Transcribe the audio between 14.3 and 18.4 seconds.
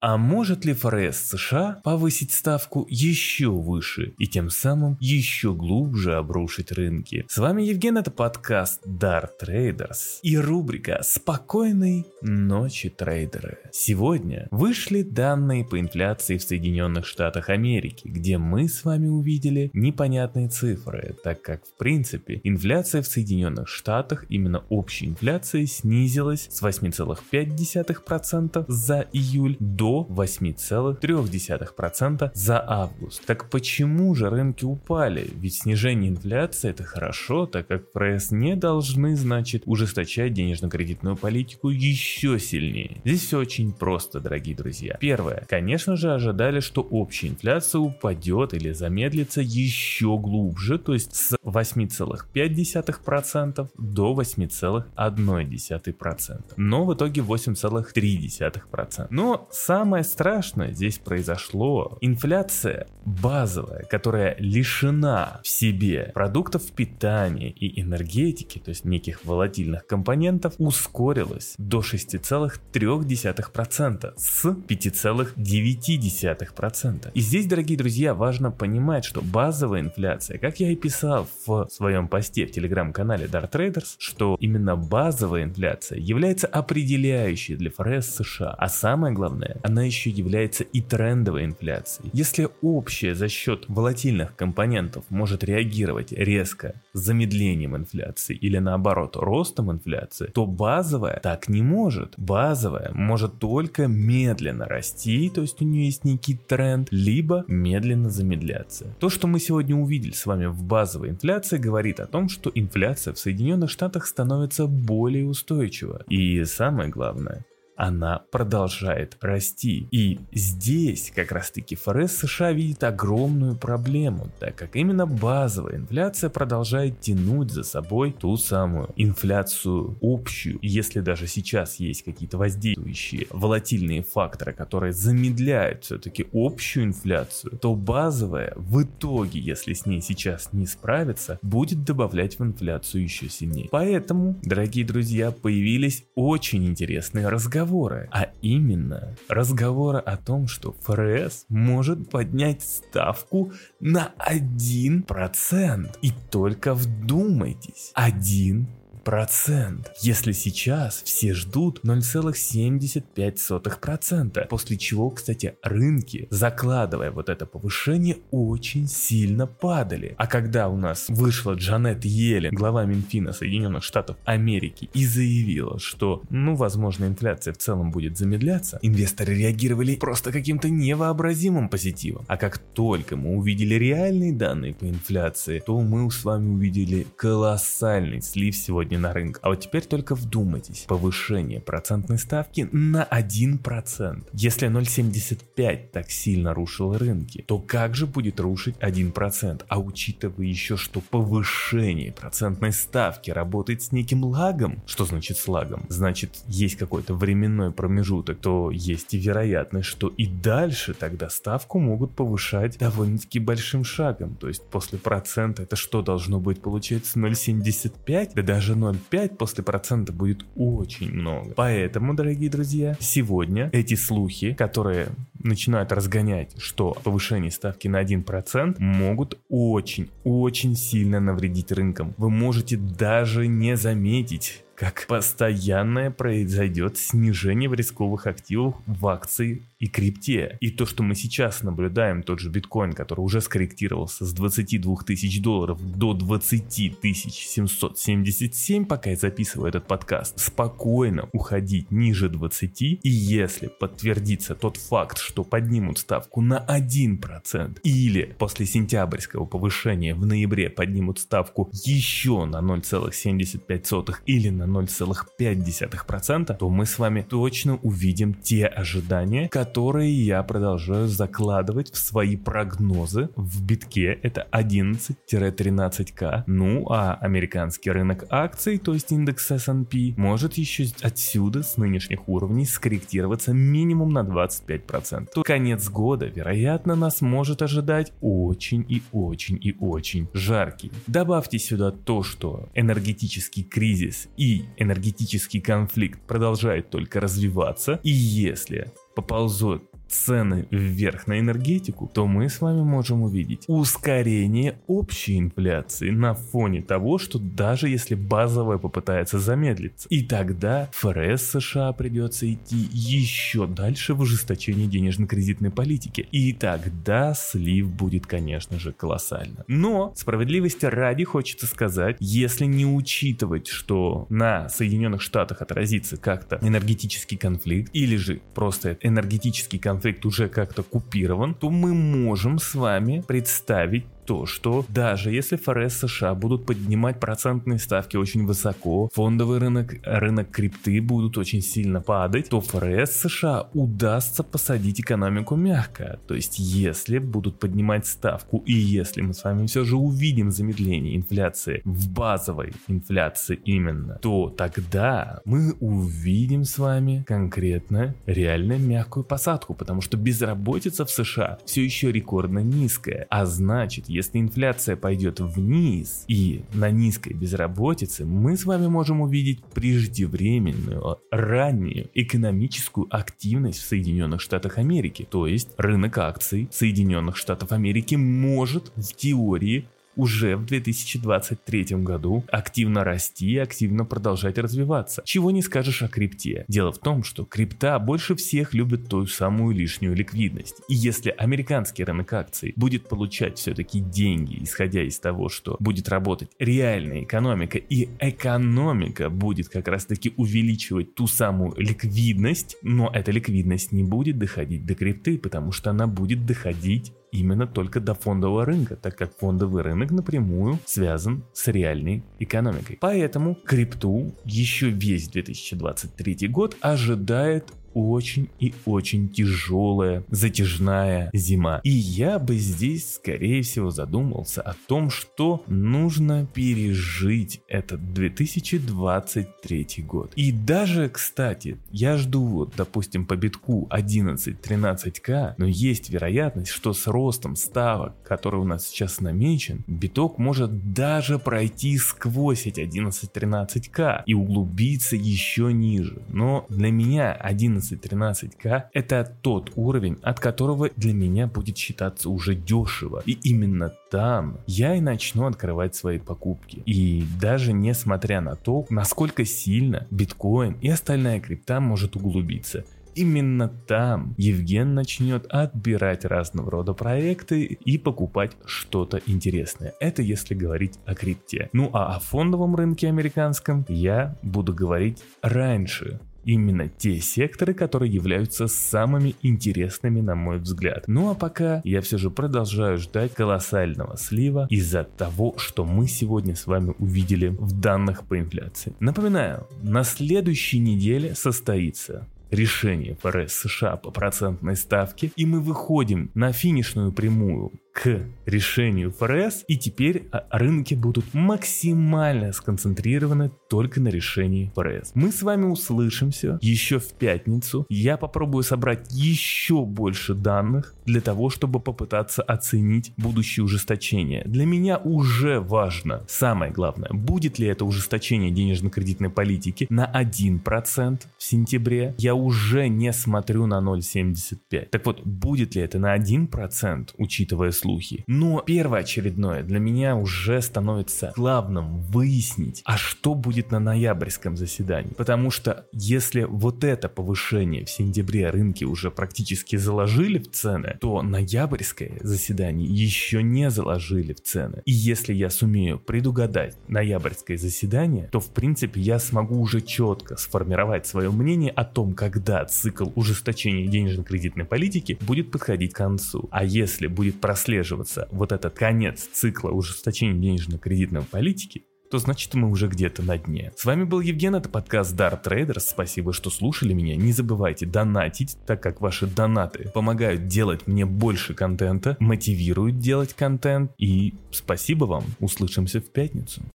вышли данные по инфляции в Соединенных Штатах Америки, где